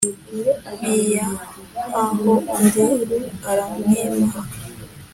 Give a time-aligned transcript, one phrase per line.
[0.79, 2.83] ntiyahaho undi
[3.49, 4.39] aramwima